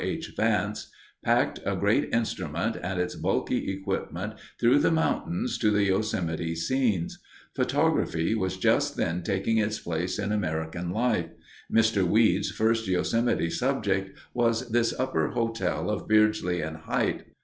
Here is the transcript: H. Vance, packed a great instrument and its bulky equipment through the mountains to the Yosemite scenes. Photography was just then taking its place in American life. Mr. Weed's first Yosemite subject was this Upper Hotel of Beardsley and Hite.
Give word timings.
H. 0.03 0.33
Vance, 0.35 0.87
packed 1.23 1.59
a 1.63 1.75
great 1.75 2.09
instrument 2.11 2.75
and 2.81 2.99
its 2.99 3.13
bulky 3.13 3.69
equipment 3.71 4.33
through 4.59 4.79
the 4.79 4.89
mountains 4.89 5.59
to 5.59 5.69
the 5.69 5.83
Yosemite 5.83 6.55
scenes. 6.55 7.19
Photography 7.55 8.33
was 8.33 8.57
just 8.57 8.97
then 8.97 9.21
taking 9.21 9.59
its 9.59 9.77
place 9.79 10.17
in 10.17 10.31
American 10.31 10.89
life. 10.89 11.29
Mr. 11.71 12.03
Weed's 12.03 12.49
first 12.49 12.87
Yosemite 12.87 13.51
subject 13.51 14.17
was 14.33 14.69
this 14.71 14.99
Upper 14.99 15.27
Hotel 15.33 15.91
of 15.91 16.07
Beardsley 16.07 16.61
and 16.61 16.77
Hite. 16.77 17.25